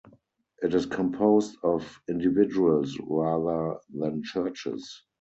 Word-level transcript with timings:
It 0.63 0.73
is 0.73 0.87
composed 0.87 1.57
of 1.61 2.01
individuals 2.07 2.97
rather 3.07 3.77
than 3.93 4.23
churches. 4.23 5.03